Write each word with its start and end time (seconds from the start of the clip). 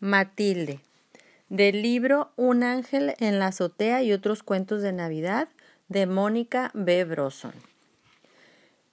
Matilde, 0.00 0.80
del 1.48 1.80
libro 1.80 2.30
Un 2.36 2.62
ángel 2.62 3.14
en 3.18 3.38
la 3.38 3.46
azotea 3.46 4.02
y 4.02 4.12
otros 4.12 4.42
cuentos 4.42 4.82
de 4.82 4.92
Navidad 4.92 5.48
de 5.88 6.04
Mónica 6.04 6.70
B. 6.74 7.04
Broson. 7.04 7.54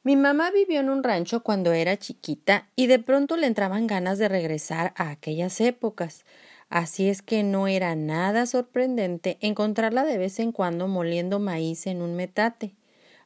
Mi 0.04 0.16
mamá 0.16 0.50
vivió 0.52 0.80
en 0.80 0.90
un 0.90 1.04
rancho 1.04 1.44
cuando 1.44 1.74
era 1.74 1.98
chiquita 1.98 2.70
y 2.78 2.88
de 2.88 3.00
pronto 3.00 3.36
le 3.36 3.48
entraban 3.48 3.86
ganas 3.86 4.18
de 4.18 4.30
regresar 4.30 4.94
a 4.96 5.10
aquellas 5.10 5.60
épocas. 5.60 6.24
Así 6.70 7.10
es 7.10 7.22
que 7.22 7.44
no 7.44 7.68
era 7.68 7.96
nada 7.96 8.46
sorprendente 8.46 9.38
encontrarla 9.42 10.06
de 10.06 10.18
vez 10.18 10.40
en 10.40 10.54
cuando 10.54 10.88
moliendo 10.88 11.40
maíz 11.40 11.86
en 11.86 12.02
un 12.02 12.16
metate. 12.16 12.72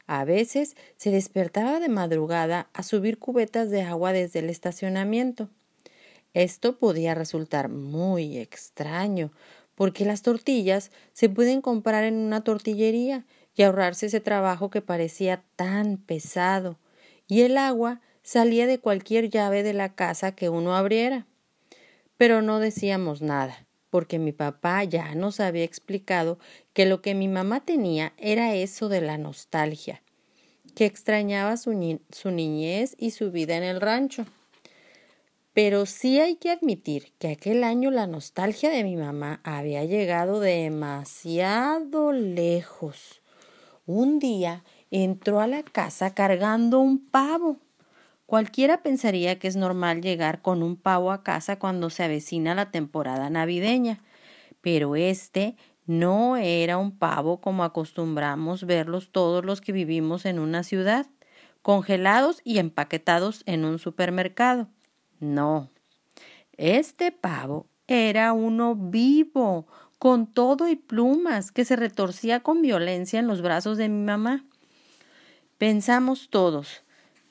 A 0.08 0.24
veces 0.24 0.76
se 0.96 1.12
despertaba 1.12 1.78
de 1.78 1.88
madrugada 1.88 2.70
a 2.72 2.82
subir 2.82 3.18
cubetas 3.18 3.70
de 3.70 3.82
agua 3.82 4.12
desde 4.12 4.40
el 4.40 4.50
estacionamiento. 4.50 5.48
Esto 6.34 6.78
podía 6.78 7.14
resultar 7.14 7.68
muy 7.68 8.38
extraño, 8.38 9.32
porque 9.74 10.04
las 10.04 10.22
tortillas 10.22 10.90
se 11.12 11.28
pueden 11.28 11.60
comprar 11.60 12.04
en 12.04 12.16
una 12.16 12.42
tortillería 12.42 13.26
y 13.54 13.62
ahorrarse 13.62 14.06
ese 14.06 14.20
trabajo 14.20 14.70
que 14.70 14.82
parecía 14.82 15.44
tan 15.56 15.96
pesado, 15.98 16.78
y 17.26 17.42
el 17.42 17.56
agua 17.56 18.00
salía 18.22 18.66
de 18.66 18.78
cualquier 18.78 19.30
llave 19.30 19.62
de 19.62 19.72
la 19.72 19.94
casa 19.94 20.32
que 20.32 20.48
uno 20.48 20.76
abriera. 20.76 21.26
Pero 22.16 22.42
no 22.42 22.58
decíamos 22.58 23.22
nada, 23.22 23.66
porque 23.90 24.18
mi 24.18 24.32
papá 24.32 24.84
ya 24.84 25.14
nos 25.14 25.40
había 25.40 25.64
explicado 25.64 26.38
que 26.72 26.86
lo 26.86 27.00
que 27.00 27.14
mi 27.14 27.28
mamá 27.28 27.64
tenía 27.64 28.12
era 28.18 28.54
eso 28.54 28.88
de 28.88 29.00
la 29.00 29.16
nostalgia, 29.16 30.02
que 30.74 30.84
extrañaba 30.84 31.56
su, 31.56 32.00
su 32.10 32.30
niñez 32.30 32.94
y 32.98 33.12
su 33.12 33.30
vida 33.30 33.56
en 33.56 33.62
el 33.62 33.80
rancho. 33.80 34.26
Pero 35.60 35.86
sí 35.86 36.20
hay 36.20 36.36
que 36.36 36.52
admitir 36.52 37.14
que 37.18 37.32
aquel 37.32 37.64
año 37.64 37.90
la 37.90 38.06
nostalgia 38.06 38.70
de 38.70 38.84
mi 38.84 38.94
mamá 38.94 39.40
había 39.42 39.84
llegado 39.84 40.38
demasiado 40.38 42.12
lejos. 42.12 43.22
Un 43.84 44.20
día 44.20 44.62
entró 44.92 45.40
a 45.40 45.48
la 45.48 45.64
casa 45.64 46.14
cargando 46.14 46.78
un 46.78 47.04
pavo. 47.04 47.56
Cualquiera 48.24 48.84
pensaría 48.84 49.40
que 49.40 49.48
es 49.48 49.56
normal 49.56 50.00
llegar 50.00 50.42
con 50.42 50.62
un 50.62 50.76
pavo 50.76 51.10
a 51.10 51.24
casa 51.24 51.58
cuando 51.58 51.90
se 51.90 52.04
avecina 52.04 52.54
la 52.54 52.70
temporada 52.70 53.28
navideña, 53.28 53.98
pero 54.60 54.94
este 54.94 55.56
no 55.86 56.36
era 56.36 56.78
un 56.78 56.96
pavo 56.96 57.40
como 57.40 57.64
acostumbramos 57.64 58.64
verlos 58.64 59.10
todos 59.10 59.44
los 59.44 59.60
que 59.60 59.72
vivimos 59.72 60.24
en 60.24 60.38
una 60.38 60.62
ciudad, 60.62 61.06
congelados 61.62 62.42
y 62.44 62.58
empaquetados 62.58 63.42
en 63.44 63.64
un 63.64 63.80
supermercado. 63.80 64.68
No, 65.20 65.70
este 66.58 67.12
pavo 67.12 67.66
era 67.86 68.32
uno 68.32 68.74
vivo, 68.74 69.66
con 69.98 70.26
todo 70.26 70.68
y 70.68 70.74
plumas, 70.74 71.52
que 71.52 71.64
se 71.64 71.76
retorcía 71.76 72.40
con 72.40 72.62
violencia 72.62 73.20
en 73.20 73.28
los 73.28 73.42
brazos 73.42 73.78
de 73.78 73.88
mi 73.88 74.04
mamá. 74.04 74.44
Pensamos 75.56 76.30
todos, 76.30 76.82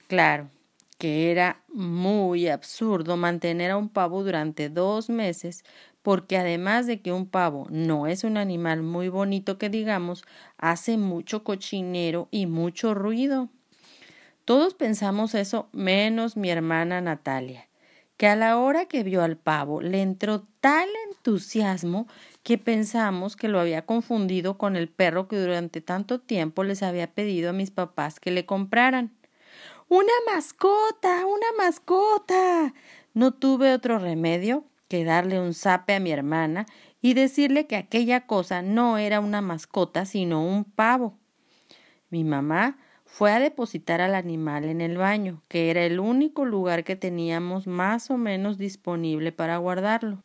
claro, 0.07 0.49
que 0.97 1.31
era 1.31 1.61
muy 1.67 2.47
absurdo 2.47 3.17
mantener 3.17 3.71
a 3.71 3.77
un 3.77 3.89
pavo 3.89 4.23
durante 4.23 4.69
dos 4.69 5.09
meses, 5.09 5.63
porque 6.01 6.37
además 6.37 6.87
de 6.87 7.01
que 7.01 7.11
un 7.11 7.27
pavo 7.27 7.67
no 7.69 8.07
es 8.07 8.23
un 8.23 8.37
animal 8.37 8.81
muy 8.81 9.09
bonito 9.09 9.57
que 9.57 9.69
digamos, 9.69 10.23
hace 10.57 10.97
mucho 10.97 11.43
cochinero 11.43 12.29
y 12.31 12.47
mucho 12.47 12.93
ruido. 12.93 13.49
Todos 14.45 14.73
pensamos 14.73 15.35
eso 15.35 15.67
menos 15.73 16.37
mi 16.37 16.49
hermana 16.49 17.01
Natalia 17.01 17.66
que 18.17 18.27
a 18.27 18.35
la 18.35 18.57
hora 18.57 18.85
que 18.85 19.03
vio 19.03 19.21
al 19.21 19.37
pavo 19.37 19.81
le 19.81 20.01
entró 20.01 20.47
tal 20.59 20.89
entusiasmo 21.09 22.07
que 22.43 22.57
pensamos 22.57 23.35
que 23.35 23.47
lo 23.47 23.59
había 23.59 23.85
confundido 23.85 24.57
con 24.57 24.75
el 24.75 24.89
perro 24.89 25.27
que 25.27 25.39
durante 25.39 25.81
tanto 25.81 26.19
tiempo 26.19 26.63
les 26.63 26.81
había 26.81 27.13
pedido 27.13 27.51
a 27.51 27.53
mis 27.53 27.71
papás 27.71 28.19
que 28.19 28.31
le 28.31 28.45
compraran. 28.45 29.15
Una 29.87 30.13
mascota. 30.25 31.25
una 31.25 31.47
mascota. 31.57 32.73
No 33.13 33.33
tuve 33.33 33.73
otro 33.73 33.99
remedio 33.99 34.65
que 34.87 35.03
darle 35.03 35.39
un 35.39 35.53
zape 35.53 35.95
a 35.95 35.99
mi 35.99 36.11
hermana 36.11 36.65
y 37.01 37.13
decirle 37.13 37.67
que 37.67 37.75
aquella 37.75 38.25
cosa 38.25 38.61
no 38.61 38.97
era 38.97 39.19
una 39.19 39.41
mascota 39.41 40.05
sino 40.05 40.43
un 40.43 40.63
pavo. 40.63 41.17
Mi 42.09 42.23
mamá 42.23 42.77
fue 43.07 43.31
a 43.31 43.39
depositar 43.39 44.01
al 44.01 44.13
animal 44.13 44.65
en 44.65 44.81
el 44.81 44.97
baño, 44.97 45.41
que 45.47 45.71
era 45.71 45.85
el 45.85 45.99
único 45.99 46.45
lugar 46.45 46.83
que 46.83 46.97
teníamos 46.97 47.65
más 47.65 48.11
o 48.11 48.17
menos 48.17 48.57
disponible 48.57 49.31
para 49.31 49.57
guardarlo. 49.57 50.21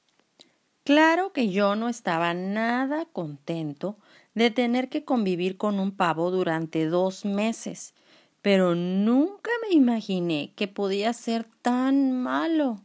Claro 0.84 1.32
que 1.32 1.48
yo 1.48 1.76
no 1.76 1.88
estaba 1.88 2.34
nada 2.34 3.06
contento 3.12 3.96
de 4.34 4.50
tener 4.50 4.88
que 4.88 5.04
convivir 5.04 5.56
con 5.56 5.78
un 5.78 5.92
pavo 5.92 6.32
durante 6.32 6.86
dos 6.86 7.24
meses, 7.24 7.94
pero 8.42 8.74
nunca 8.74 9.50
me 9.66 9.74
imaginé 9.74 10.52
que 10.56 10.66
podía 10.66 11.12
ser 11.12 11.46
tan 11.62 12.12
malo. 12.12 12.80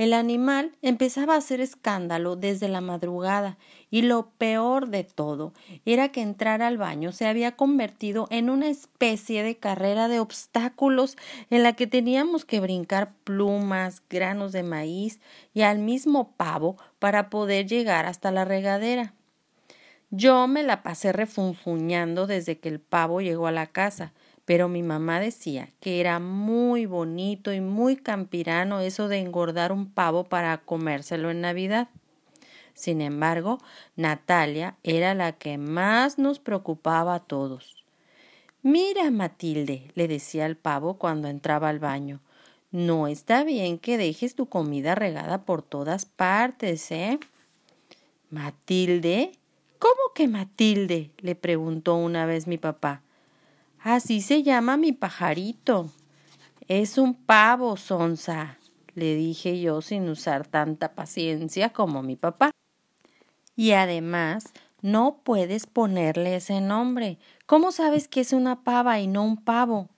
El 0.00 0.14
animal 0.14 0.72
empezaba 0.80 1.34
a 1.34 1.36
hacer 1.36 1.60
escándalo 1.60 2.34
desde 2.34 2.68
la 2.68 2.80
madrugada 2.80 3.58
y 3.90 4.00
lo 4.00 4.30
peor 4.38 4.88
de 4.88 5.04
todo 5.04 5.52
era 5.84 6.08
que 6.10 6.22
entrar 6.22 6.62
al 6.62 6.78
baño 6.78 7.12
se 7.12 7.26
había 7.26 7.54
convertido 7.54 8.26
en 8.30 8.48
una 8.48 8.70
especie 8.70 9.42
de 9.42 9.58
carrera 9.58 10.08
de 10.08 10.18
obstáculos 10.18 11.18
en 11.50 11.62
la 11.62 11.74
que 11.74 11.86
teníamos 11.86 12.46
que 12.46 12.60
brincar 12.60 13.12
plumas, 13.24 14.02
granos 14.08 14.52
de 14.52 14.62
maíz 14.62 15.20
y 15.52 15.60
al 15.60 15.80
mismo 15.80 16.32
pavo 16.34 16.78
para 16.98 17.28
poder 17.28 17.66
llegar 17.66 18.06
hasta 18.06 18.30
la 18.30 18.46
regadera. 18.46 19.12
Yo 20.08 20.48
me 20.48 20.62
la 20.62 20.82
pasé 20.82 21.12
refunfuñando 21.12 22.26
desde 22.26 22.58
que 22.58 22.70
el 22.70 22.80
pavo 22.80 23.20
llegó 23.20 23.48
a 23.48 23.52
la 23.52 23.66
casa, 23.66 24.14
pero 24.44 24.68
mi 24.68 24.82
mamá 24.82 25.20
decía 25.20 25.68
que 25.80 26.00
era 26.00 26.18
muy 26.18 26.86
bonito 26.86 27.52
y 27.52 27.60
muy 27.60 27.96
campirano 27.96 28.80
eso 28.80 29.08
de 29.08 29.18
engordar 29.18 29.72
un 29.72 29.90
pavo 29.90 30.24
para 30.24 30.58
comérselo 30.58 31.30
en 31.30 31.40
Navidad. 31.40 31.88
Sin 32.74 33.00
embargo, 33.00 33.58
Natalia 33.96 34.76
era 34.82 35.14
la 35.14 35.32
que 35.32 35.58
más 35.58 36.18
nos 36.18 36.38
preocupaba 36.38 37.14
a 37.14 37.20
todos. 37.20 37.84
Mira, 38.62 39.10
Matilde, 39.10 39.90
le 39.94 40.08
decía 40.08 40.44
al 40.44 40.56
pavo 40.56 40.94
cuando 40.98 41.28
entraba 41.28 41.68
al 41.68 41.78
baño, 41.78 42.20
no 42.70 43.08
está 43.08 43.42
bien 43.42 43.78
que 43.78 43.98
dejes 43.98 44.34
tu 44.34 44.46
comida 44.46 44.94
regada 44.94 45.44
por 45.44 45.62
todas 45.62 46.04
partes, 46.04 46.90
¿eh? 46.92 47.18
Matilde. 48.30 49.32
¿Cómo 49.78 50.14
que 50.14 50.28
Matilde? 50.28 51.10
le 51.18 51.34
preguntó 51.34 51.96
una 51.96 52.26
vez 52.26 52.46
mi 52.46 52.58
papá. 52.58 53.02
Así 53.82 54.20
se 54.20 54.42
llama 54.42 54.76
mi 54.76 54.92
pajarito. 54.92 55.90
Es 56.68 56.98
un 56.98 57.14
pavo, 57.14 57.78
Sonsa, 57.78 58.58
le 58.94 59.14
dije 59.14 59.58
yo 59.58 59.80
sin 59.80 60.06
usar 60.10 60.46
tanta 60.46 60.94
paciencia 60.94 61.70
como 61.70 62.02
mi 62.02 62.14
papá. 62.16 62.50
Y 63.56 63.72
además, 63.72 64.52
no 64.82 65.20
puedes 65.24 65.66
ponerle 65.66 66.36
ese 66.36 66.60
nombre. 66.60 67.18
¿Cómo 67.46 67.72
sabes 67.72 68.06
que 68.06 68.20
es 68.20 68.34
una 68.34 68.64
pava 68.64 69.00
y 69.00 69.06
no 69.06 69.24
un 69.24 69.42
pavo? 69.42 69.88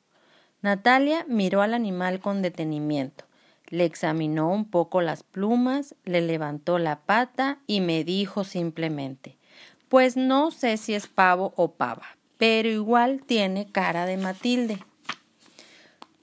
Natalia 0.61 1.27
miró 1.29 1.61
al 1.61 1.75
animal 1.75 2.21
con 2.21 2.41
detenimiento. 2.41 3.25
Le 3.67 3.85
examinó 3.85 4.53
un 4.53 4.65
poco 4.71 5.01
las 5.01 5.25
plumas, 5.25 5.97
le 6.05 6.21
levantó 6.21 6.79
la 6.79 7.01
pata 7.01 7.59
y 7.67 7.81
me 7.81 8.05
dijo 8.05 8.45
simplemente 8.45 9.39
Pues 9.89 10.17
no 10.17 10.53
sé 10.53 10.77
si 10.77 10.95
es 10.95 11.09
pavo 11.09 11.53
o 11.57 11.73
pava, 11.73 12.17
pero 12.43 12.69
igual 12.69 13.23
tiene 13.25 13.71
cara 13.71 14.05
de 14.05 14.17
Matilde. 14.17 14.81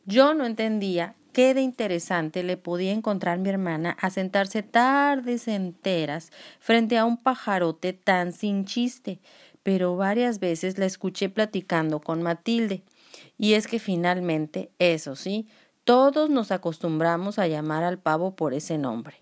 Yo 0.03 0.33
no 0.33 0.45
entendía 0.45 1.15
qué 1.31 1.53
de 1.53 1.61
interesante 1.61 2.43
le 2.43 2.57
podía 2.57 2.91
encontrar 2.91 3.39
mi 3.39 3.47
hermana 3.47 3.95
a 4.01 4.09
sentarse 4.09 4.61
tardes 4.61 5.47
enteras 5.47 6.33
frente 6.59 6.97
a 6.97 7.05
un 7.05 7.15
pajarote 7.15 7.93
tan 7.93 8.33
sin 8.33 8.65
chiste, 8.65 9.21
pero 9.63 9.95
varias 9.95 10.41
veces 10.41 10.77
la 10.77 10.87
escuché 10.87 11.29
platicando 11.29 12.01
con 12.01 12.21
Matilde. 12.21 12.83
Y 13.37 13.53
es 13.53 13.67
que 13.67 13.79
finalmente, 13.79 14.71
eso 14.77 15.15
sí, 15.15 15.47
todos 15.85 16.29
nos 16.29 16.51
acostumbramos 16.51 17.39
a 17.39 17.47
llamar 17.47 17.85
al 17.85 17.97
pavo 17.97 18.35
por 18.35 18.53
ese 18.53 18.77
nombre. 18.77 19.15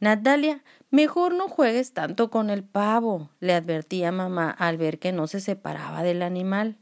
Natalia, 0.00 0.64
mejor 0.92 1.34
no 1.34 1.48
juegues 1.48 1.92
tanto 1.92 2.30
con 2.30 2.50
el 2.50 2.62
pavo, 2.62 3.30
le 3.40 3.54
advertía 3.54 4.12
mamá 4.12 4.50
al 4.50 4.76
ver 4.76 5.00
que 5.00 5.10
no 5.10 5.26
se 5.26 5.40
separaba 5.40 6.04
del 6.04 6.22
animal. 6.22 6.76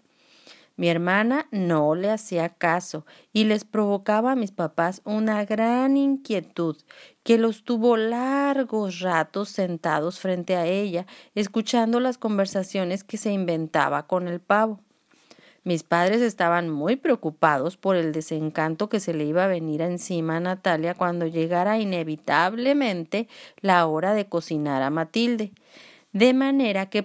Mi 0.76 0.88
hermana 0.88 1.46
no 1.50 1.94
le 1.94 2.10
hacía 2.10 2.48
caso 2.48 3.06
y 3.32 3.44
les 3.44 3.64
provocaba 3.64 4.32
a 4.32 4.36
mis 4.36 4.50
papás 4.50 5.02
una 5.04 5.44
gran 5.44 5.96
inquietud 5.96 6.76
que 7.22 7.38
los 7.38 7.64
tuvo 7.64 7.96
largos 7.96 9.00
ratos 9.00 9.50
sentados 9.50 10.18
frente 10.18 10.56
a 10.56 10.66
ella, 10.66 11.06
escuchando 11.34 12.00
las 12.00 12.18
conversaciones 12.18 13.04
que 13.04 13.16
se 13.16 13.30
inventaba 13.30 14.06
con 14.06 14.26
el 14.26 14.40
pavo. 14.40 14.80
Mis 15.62 15.82
padres 15.82 16.22
estaban 16.22 16.70
muy 16.70 16.96
preocupados 16.96 17.76
por 17.76 17.96
el 17.96 18.12
desencanto 18.12 18.88
que 18.88 18.98
se 18.98 19.12
le 19.12 19.24
iba 19.24 19.44
a 19.44 19.48
venir 19.48 19.82
encima 19.82 20.36
a 20.36 20.40
Natalia 20.40 20.94
cuando 20.94 21.26
llegara 21.26 21.78
inevitablemente 21.78 23.28
la 23.60 23.86
hora 23.86 24.14
de 24.14 24.26
cocinar 24.26 24.82
a 24.82 24.88
Matilde, 24.88 25.52
de 26.12 26.32
manera 26.32 26.86
que, 26.86 27.04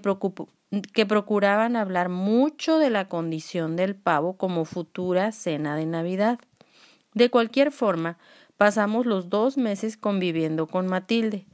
que 0.93 1.05
procuraban 1.05 1.75
hablar 1.75 2.07
mucho 2.07 2.79
de 2.79 2.89
la 2.89 3.09
condición 3.09 3.75
del 3.75 3.95
pavo 3.95 4.37
como 4.37 4.63
futura 4.63 5.33
cena 5.33 5.75
de 5.75 5.85
Navidad. 5.85 6.39
De 7.13 7.29
cualquier 7.29 7.73
forma, 7.73 8.17
pasamos 8.55 9.05
los 9.05 9.29
dos 9.29 9.57
meses 9.57 9.97
conviviendo 9.97 10.67
con 10.67 10.87
Matilde. 10.87 11.45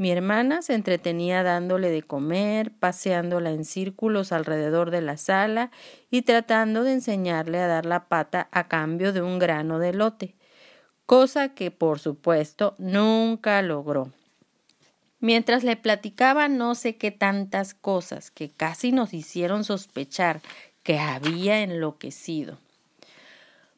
Mi 0.00 0.10
hermana 0.10 0.62
se 0.62 0.72
entretenía 0.72 1.42
dándole 1.42 1.90
de 1.90 2.02
comer, 2.02 2.72
paseándola 2.72 3.50
en 3.50 3.66
círculos 3.66 4.32
alrededor 4.32 4.90
de 4.90 5.02
la 5.02 5.18
sala 5.18 5.70
y 6.10 6.22
tratando 6.22 6.84
de 6.84 6.94
enseñarle 6.94 7.58
a 7.58 7.66
dar 7.66 7.84
la 7.84 8.08
pata 8.08 8.48
a 8.50 8.66
cambio 8.66 9.12
de 9.12 9.20
un 9.20 9.38
grano 9.38 9.78
de 9.78 9.92
lote, 9.92 10.36
cosa 11.04 11.50
que 11.50 11.70
por 11.70 11.98
supuesto 11.98 12.76
nunca 12.78 13.60
logró. 13.60 14.10
Mientras 15.18 15.64
le 15.64 15.76
platicaba 15.76 16.48
no 16.48 16.74
sé 16.74 16.96
qué 16.96 17.10
tantas 17.10 17.74
cosas 17.74 18.30
que 18.30 18.48
casi 18.48 18.92
nos 18.92 19.12
hicieron 19.12 19.64
sospechar 19.64 20.40
que 20.82 20.98
había 20.98 21.60
enloquecido. 21.60 22.56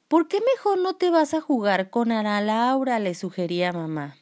¿Por 0.06 0.28
qué 0.28 0.38
mejor 0.54 0.78
no 0.78 0.94
te 0.94 1.10
vas 1.10 1.34
a 1.34 1.40
jugar 1.40 1.90
con 1.90 2.12
Ana 2.12 2.40
Laura? 2.40 3.00
le 3.00 3.16
sugería 3.16 3.72
mamá. 3.72 4.21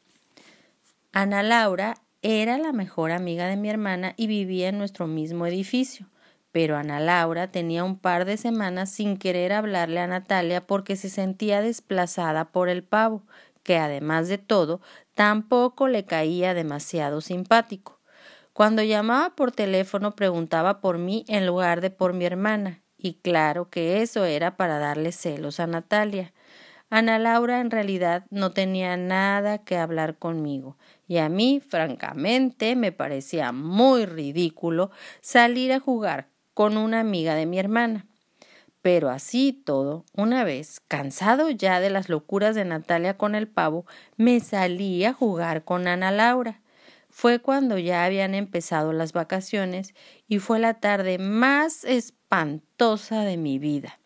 Ana 1.13 1.43
Laura 1.43 1.97
era 2.23 2.57
la 2.57 2.73
mejor 2.73 3.11
amiga 3.11 3.49
de 3.49 3.57
mi 3.57 3.69
hermana 3.69 4.15
y 4.17 4.29
vivía 4.29 4.69
en 4.69 4.79
nuestro 4.79 5.09
mismo 5.09 5.45
edificio. 5.45 6.07
Pero 6.53 6.77
Ana 6.77 7.01
Laura 7.01 7.51
tenía 7.51 7.83
un 7.83 7.99
par 7.99 8.25
de 8.25 8.37
semanas 8.37 8.91
sin 8.91 9.17
querer 9.17 9.53
hablarle 9.53 9.99
a 9.99 10.07
Natalia 10.07 10.65
porque 10.65 10.95
se 10.95 11.09
sentía 11.09 11.63
desplazada 11.63 12.53
por 12.53 12.69
el 12.69 12.85
pavo, 12.85 13.25
que 13.65 13.77
además 13.77 14.29
de 14.29 14.39
todo 14.39 14.81
tampoco 15.15 15.89
le 15.89 16.05
caía 16.05 16.55
demasiado 16.55 17.21
simpático. 17.21 18.01
Cuando 18.53 18.85
llamaba 18.85 19.35
por 19.35 19.51
teléfono 19.51 20.15
preguntaba 20.15 20.81
por 20.81 20.99
mí 20.99 21.25
en 21.27 21.45
lugar 21.45 21.81
de 21.81 21.91
por 21.91 22.13
mi 22.13 22.25
hermana, 22.25 22.85
y 22.97 23.15
claro 23.15 23.69
que 23.69 24.03
eso 24.03 24.25
era 24.25 24.57
para 24.57 24.79
darle 24.79 25.11
celos 25.11 25.59
a 25.59 25.67
Natalia. 25.67 26.33
Ana 26.93 27.21
Laura 27.21 27.61
en 27.61 27.71
realidad 27.71 28.27
no 28.31 28.51
tenía 28.51 28.97
nada 28.97 29.59
que 29.59 29.79
hablar 29.79 30.19
conmigo, 30.19 30.77
y 31.07 31.19
a 31.19 31.29
mí, 31.29 31.61
francamente, 31.61 32.75
me 32.75 32.91
parecía 32.91 33.53
muy 33.53 34.07
ridículo 34.07 34.91
salir 35.21 35.73
a 35.73 35.79
jugar 35.79 36.31
con 36.53 36.77
una 36.77 36.99
amiga 36.99 37.37
de 37.37 37.47
mi 37.47 37.61
hermana. 37.61 38.07
Pero 38.83 39.09
así 39.09 39.53
todo, 39.53 40.05
una 40.17 40.43
vez, 40.43 40.81
cansado 40.81 41.49
ya 41.51 41.79
de 41.79 41.91
las 41.91 42.09
locuras 42.09 42.57
de 42.57 42.65
Natalia 42.65 43.17
con 43.17 43.37
el 43.37 43.47
pavo, 43.47 43.87
me 44.17 44.41
salí 44.41 45.05
a 45.05 45.13
jugar 45.13 45.63
con 45.63 45.87
Ana 45.87 46.11
Laura. 46.11 46.61
Fue 47.09 47.39
cuando 47.39 47.79
ya 47.79 48.05
habían 48.05 48.35
empezado 48.35 48.93
las 48.93 49.13
vacaciones 49.13 49.95
y 50.27 50.41
fue 50.41 50.59
la 50.59 50.75
tarde 50.75 51.19
más 51.19 51.85
espantosa 51.85 53.21
de 53.21 53.37
mi 53.37 53.61
vida. 53.61 54.00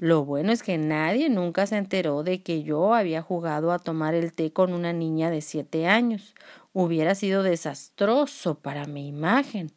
Lo 0.00 0.24
bueno 0.24 0.52
es 0.52 0.62
que 0.62 0.78
nadie 0.78 1.28
nunca 1.28 1.66
se 1.66 1.76
enteró 1.76 2.22
de 2.22 2.40
que 2.40 2.62
yo 2.62 2.94
había 2.94 3.20
jugado 3.20 3.72
a 3.72 3.80
tomar 3.80 4.14
el 4.14 4.32
té 4.32 4.52
con 4.52 4.72
una 4.72 4.92
niña 4.92 5.28
de 5.28 5.40
siete 5.40 5.88
años. 5.88 6.36
Hubiera 6.72 7.16
sido 7.16 7.42
desastroso 7.42 8.60
para 8.60 8.84
mi 8.84 9.08
imagen. 9.08 9.72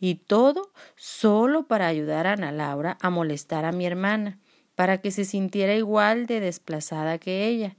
Y 0.00 0.16
todo 0.16 0.72
solo 0.96 1.68
para 1.68 1.86
ayudar 1.86 2.26
a 2.26 2.32
Ana 2.32 2.50
Laura 2.50 2.98
a 3.00 3.10
molestar 3.10 3.64
a 3.64 3.70
mi 3.70 3.86
hermana, 3.86 4.40
para 4.74 5.00
que 5.00 5.12
se 5.12 5.24
sintiera 5.24 5.76
igual 5.76 6.26
de 6.26 6.40
desplazada 6.40 7.18
que 7.18 7.46
ella. 7.46 7.76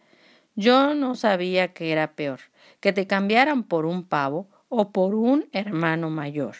Yo 0.56 0.95
no 0.95 1.16
sabía 1.16 1.74
que 1.74 1.92
era 1.92 2.13
peor, 2.13 2.39
que 2.80 2.94
te 2.94 3.06
cambiaran 3.06 3.63
por 3.63 3.86
un 3.86 4.06
pavo 4.06 4.48
o 4.69 4.92
por 4.94 5.13
un 5.13 5.50
hermano 5.51 6.10
mayor. 6.10 6.56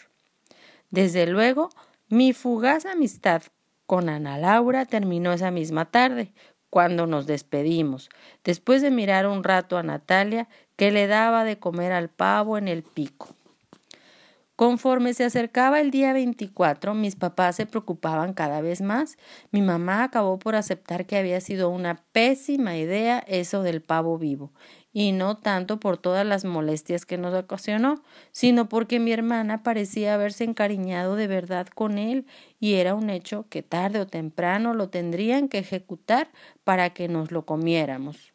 Desde 0.90 1.26
luego, 1.26 1.70
mi 2.08 2.34
fugaz 2.34 2.84
amistad 2.84 3.42
con 3.86 4.08
Ana 4.08 4.38
Laura 4.38 4.84
terminó 4.84 5.32
esa 5.32 5.50
misma 5.50 5.86
tarde, 5.86 6.32
cuando 6.70 7.06
nos 7.06 7.26
despedimos, 7.26 8.10
después 8.44 8.82
de 8.82 8.90
mirar 8.90 9.26
un 9.26 9.44
rato 9.44 9.78
a 9.78 9.82
Natalia, 9.82 10.48
que 10.76 10.90
le 10.90 11.06
daba 11.06 11.44
de 11.44 11.58
comer 11.58 11.92
al 11.92 12.10
pavo 12.10 12.58
en 12.58 12.68
el 12.68 12.82
pico. 12.82 13.28
Conforme 14.56 15.12
se 15.12 15.24
acercaba 15.24 15.80
el 15.82 15.90
día 15.90 16.14
24, 16.14 16.94
mis 16.94 17.14
papás 17.14 17.56
se 17.56 17.66
preocupaban 17.66 18.32
cada 18.32 18.62
vez 18.62 18.80
más. 18.80 19.18
Mi 19.50 19.60
mamá 19.60 20.02
acabó 20.02 20.38
por 20.38 20.56
aceptar 20.56 21.04
que 21.04 21.18
había 21.18 21.42
sido 21.42 21.68
una 21.68 22.02
pésima 22.12 22.76
idea 22.76 23.18
eso 23.26 23.62
del 23.62 23.82
pavo 23.82 24.16
vivo, 24.16 24.52
y 24.98 25.12
no 25.12 25.36
tanto 25.36 25.78
por 25.78 25.98
todas 25.98 26.24
las 26.24 26.46
molestias 26.46 27.04
que 27.04 27.18
nos 27.18 27.34
ocasionó, 27.34 28.02
sino 28.32 28.70
porque 28.70 28.98
mi 28.98 29.12
hermana 29.12 29.62
parecía 29.62 30.14
haberse 30.14 30.44
encariñado 30.44 31.16
de 31.16 31.26
verdad 31.26 31.66
con 31.66 31.98
él, 31.98 32.24
y 32.60 32.76
era 32.76 32.94
un 32.94 33.10
hecho 33.10 33.44
que 33.50 33.62
tarde 33.62 34.00
o 34.00 34.06
temprano 34.06 34.72
lo 34.72 34.88
tendrían 34.88 35.50
que 35.50 35.58
ejecutar 35.58 36.30
para 36.64 36.94
que 36.94 37.08
nos 37.08 37.30
lo 37.30 37.44
comiéramos. 37.44 38.32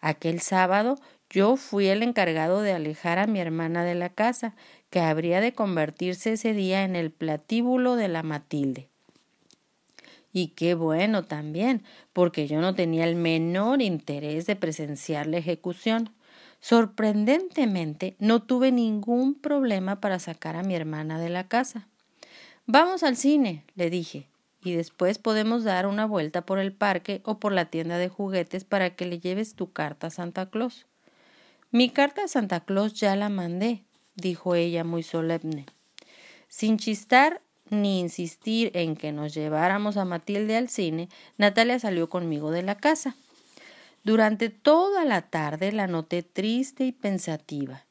Aquel 0.00 0.40
sábado 0.40 0.96
yo 1.28 1.56
fui 1.56 1.88
el 1.88 2.02
encargado 2.02 2.62
de 2.62 2.72
alejar 2.72 3.18
a 3.18 3.26
mi 3.26 3.40
hermana 3.40 3.84
de 3.84 3.94
la 3.94 4.08
casa, 4.08 4.54
que 4.88 5.00
habría 5.00 5.42
de 5.42 5.52
convertirse 5.52 6.32
ese 6.32 6.54
día 6.54 6.84
en 6.84 6.96
el 6.96 7.10
platíbulo 7.10 7.96
de 7.96 8.08
la 8.08 8.22
Matilde. 8.22 8.88
Y 10.32 10.48
qué 10.48 10.74
bueno 10.74 11.24
también, 11.24 11.82
porque 12.12 12.46
yo 12.46 12.60
no 12.60 12.74
tenía 12.74 13.04
el 13.04 13.16
menor 13.16 13.82
interés 13.82 14.46
de 14.46 14.56
presenciar 14.56 15.26
la 15.26 15.38
ejecución. 15.38 16.10
Sorprendentemente, 16.60 18.16
no 18.18 18.42
tuve 18.42 18.72
ningún 18.72 19.34
problema 19.34 20.00
para 20.00 20.18
sacar 20.18 20.56
a 20.56 20.62
mi 20.62 20.74
hermana 20.74 21.18
de 21.18 21.28
la 21.28 21.48
casa. 21.48 21.88
Vamos 22.66 23.02
al 23.02 23.16
cine, 23.16 23.64
le 23.74 23.90
dije, 23.90 24.28
y 24.64 24.72
después 24.72 25.18
podemos 25.18 25.64
dar 25.64 25.86
una 25.86 26.06
vuelta 26.06 26.46
por 26.46 26.58
el 26.58 26.72
parque 26.72 27.20
o 27.24 27.38
por 27.38 27.52
la 27.52 27.66
tienda 27.66 27.98
de 27.98 28.08
juguetes 28.08 28.64
para 28.64 28.94
que 28.94 29.06
le 29.06 29.18
lleves 29.18 29.54
tu 29.54 29.72
carta 29.72 30.06
a 30.06 30.10
Santa 30.10 30.48
Claus. 30.48 30.86
Mi 31.70 31.90
carta 31.90 32.24
a 32.24 32.28
Santa 32.28 32.60
Claus 32.60 32.94
ya 32.94 33.16
la 33.16 33.28
mandé, 33.28 33.84
dijo 34.14 34.54
ella 34.54 34.84
muy 34.84 35.02
solemne. 35.02 35.66
Sin 36.48 36.78
chistar 36.78 37.42
ni 37.72 38.00
insistir 38.00 38.70
en 38.74 38.94
que 38.94 39.10
nos 39.12 39.34
lleváramos 39.34 39.96
a 39.96 40.04
Matilde 40.04 40.56
al 40.56 40.68
cine, 40.68 41.08
Natalia 41.38 41.78
salió 41.78 42.08
conmigo 42.08 42.50
de 42.50 42.62
la 42.62 42.76
casa. 42.76 43.16
Durante 44.04 44.50
toda 44.50 45.04
la 45.04 45.22
tarde 45.22 45.72
la 45.72 45.86
noté 45.86 46.22
triste 46.22 46.84
y 46.84 46.92
pensativa. 46.92 47.84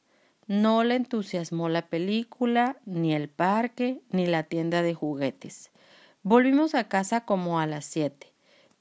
No 0.46 0.84
le 0.84 0.94
entusiasmó 0.94 1.68
la 1.68 1.88
película, 1.88 2.76
ni 2.86 3.14
el 3.14 3.28
parque, 3.28 4.00
ni 4.10 4.26
la 4.26 4.44
tienda 4.44 4.82
de 4.82 4.94
juguetes. 4.94 5.70
Volvimos 6.22 6.74
a 6.74 6.88
casa 6.88 7.24
como 7.24 7.58
a 7.58 7.66
las 7.66 7.84
siete. 7.84 8.32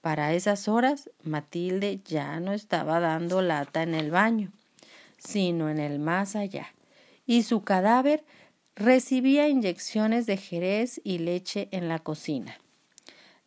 Para 0.01 0.33
esas 0.33 0.67
horas 0.67 1.09
Matilde 1.23 2.01
ya 2.05 2.39
no 2.39 2.53
estaba 2.53 2.99
dando 2.99 3.41
lata 3.41 3.83
en 3.83 3.95
el 3.95 4.11
baño, 4.11 4.51
sino 5.17 5.69
en 5.69 5.79
el 5.79 5.99
más 5.99 6.35
allá 6.35 6.67
y 7.25 7.43
su 7.43 7.63
cadáver 7.63 8.25
recibía 8.75 9.47
inyecciones 9.47 10.25
de 10.25 10.37
jerez 10.37 11.01
y 11.03 11.19
leche 11.19 11.67
en 11.71 11.87
la 11.87 11.99
cocina. 11.99 12.57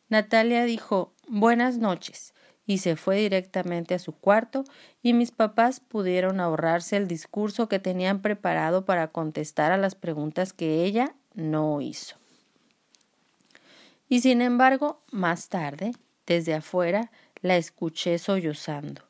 Natalia 0.08 0.64
dijo 0.64 1.12
buenas 1.28 1.78
noches 1.78 2.34
y 2.66 2.78
se 2.78 2.96
fue 2.96 3.16
directamente 3.16 3.94
a 3.94 3.98
su 3.98 4.12
cuarto 4.12 4.64
y 5.02 5.12
mis 5.12 5.30
papás 5.30 5.80
pudieron 5.80 6.40
ahorrarse 6.40 6.96
el 6.96 7.08
discurso 7.08 7.68
que 7.68 7.78
tenían 7.78 8.22
preparado 8.22 8.84
para 8.84 9.08
contestar 9.08 9.72
a 9.72 9.76
las 9.78 9.94
preguntas 9.94 10.52
que 10.52 10.84
ella 10.84 11.14
no 11.34 11.80
hizo. 11.80 12.16
Y 14.08 14.20
sin 14.20 14.42
embargo, 14.42 15.02
más 15.10 15.48
tarde, 15.48 15.92
desde 16.26 16.54
afuera, 16.54 17.10
la 17.40 17.56
escuché 17.56 18.18
sollozando. 18.18 19.02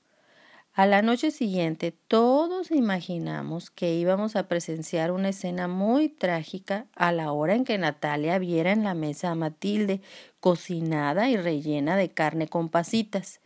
A 0.77 0.87
la 0.87 1.03
noche 1.03 1.31
siguiente 1.31 1.93
todos 1.93 2.73
imaginamos 2.73 3.71
que 3.71 3.95
íbamos 3.95 4.35
a 4.35 4.49
presenciar 4.49 5.13
una 5.13 5.29
escena 5.29 5.69
muy 5.69 6.09
trágica 6.09 6.89
a 6.97 7.13
la 7.13 7.31
hora 7.31 7.55
en 7.55 7.63
que 7.65 7.79
Natalia 7.79 8.41
viera 8.41 8.73
en 8.73 8.83
la 8.83 8.95
mesa 8.95 9.31
a 9.31 9.37
Matilde, 9.37 10.01
cocinada 10.41 11.31
y 11.31 11.37
rellena 11.37 11.97
de 11.97 12.11
carne 12.11 12.49
con 12.49 12.71
pasitas. 12.71 13.41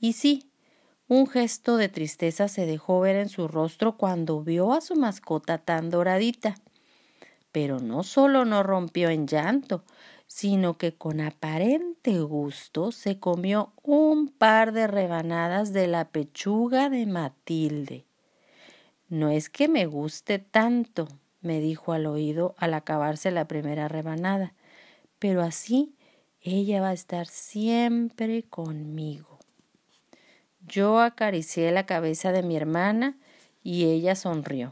Y 0.00 0.14
sí, 0.14 0.50
un 1.08 1.26
gesto 1.26 1.76
de 1.76 1.90
tristeza 1.90 2.48
se 2.48 2.64
dejó 2.64 3.00
ver 3.00 3.16
en 3.16 3.28
su 3.28 3.48
rostro 3.48 3.98
cuando 3.98 4.42
vio 4.42 4.72
a 4.72 4.80
su 4.80 4.96
mascota 4.96 5.58
tan 5.58 5.90
doradita. 5.90 6.54
Pero 7.52 7.80
no 7.80 8.02
solo 8.02 8.46
no 8.46 8.62
rompió 8.62 9.10
en 9.10 9.26
llanto, 9.26 9.84
sino 10.26 10.76
que 10.76 10.94
con 10.94 11.20
aparente 11.20 12.20
gusto 12.20 12.92
se 12.92 13.18
comió 13.18 13.72
un 13.82 14.28
par 14.28 14.72
de 14.72 14.86
rebanadas 14.86 15.72
de 15.72 15.86
la 15.86 16.08
pechuga 16.08 16.90
de 16.90 17.06
Matilde. 17.06 18.04
No 19.08 19.30
es 19.30 19.48
que 19.48 19.68
me 19.68 19.86
guste 19.86 20.38
tanto, 20.38 21.08
me 21.40 21.60
dijo 21.60 21.92
al 21.92 22.06
oído 22.06 22.54
al 22.58 22.74
acabarse 22.74 23.30
la 23.30 23.46
primera 23.46 23.88
rebanada, 23.88 24.54
pero 25.18 25.42
así 25.42 25.94
Ella 26.40 26.80
va 26.80 26.90
a 26.90 26.92
estar 26.92 27.26
siempre 27.26 28.44
conmigo. 28.44 29.40
Yo 30.60 31.00
acaricié 31.00 31.72
la 31.72 31.86
cabeza 31.86 32.30
de 32.30 32.44
mi 32.44 32.56
hermana 32.56 33.16
y 33.64 33.86
ella 33.86 34.14
sonrió. 34.14 34.70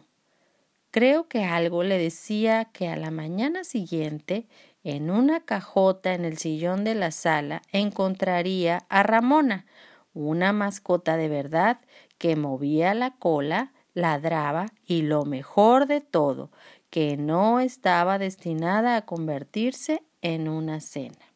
Creo 0.93 1.27
que 1.27 1.43
algo 1.43 1.83
le 1.83 1.99
decía 1.99 2.67
que 2.67 2.89
a 2.89 2.97
la 2.97 3.11
mañana 3.11 3.65
siguiente, 3.65 4.47
en 4.85 5.11
una 5.11 5.41
cajota 5.41 6.13
en 6.13 6.27
el 6.27 6.37
sillón 6.39 6.85
de 6.85 6.95
la 6.95 7.11
sala, 7.11 7.63
encontraría 7.73 8.85
a 8.91 9.03
Ramona, 9.03 9.67
una 10.13 10.53
mascota 10.53 11.17
de 11.17 11.29
verdad 11.29 11.81
que 12.19 12.37
movía 12.37 12.95
la 12.95 13.13
cola, 13.13 13.73
ladraba 13.95 14.67
y 14.87 15.03
lo 15.03 15.25
mejor 15.25 15.87
de 15.87 16.01
todo, 16.01 16.51
que 16.91 17.17
no 17.17 17.61
estaba 17.61 18.19
destinada 18.19 18.97
a 18.97 19.07
convertirse 19.07 20.03
en 20.23 20.49
una 20.49 20.81
cena. 20.81 21.33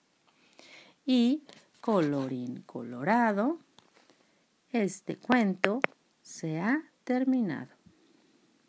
Y, 1.07 1.43
colorín 1.81 2.63
colorado, 2.67 3.59
este 4.73 5.17
cuento 5.17 5.81
se 6.23 6.61
ha 6.61 6.83
terminado. 7.05 7.78